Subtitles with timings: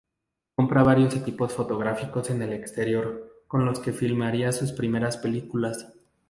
[0.55, 5.93] Compra varios equipos fotográficos en el exterior, con los que filmaría sus primeras películas.